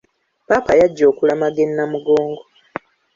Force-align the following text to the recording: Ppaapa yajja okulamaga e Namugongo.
Ppaapa 0.45 0.71
yajja 0.79 1.03
okulamaga 1.11 1.59
e 1.67 1.69
Namugongo. 1.69 2.43